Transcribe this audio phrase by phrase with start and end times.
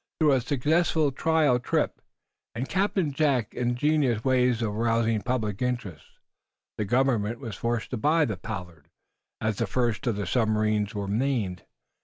[0.19, 2.01] Through a successful trial trip,
[2.55, 6.03] and Captain Jack's ingenious ways of arousing public interest,
[6.79, 8.89] the government was forced to buy the "Pollard,"
[9.39, 11.65] as the first of the submarines was named.